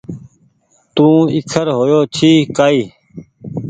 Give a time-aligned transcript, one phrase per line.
[0.95, 2.81] تو ايکر هيو ڇي ڪآئي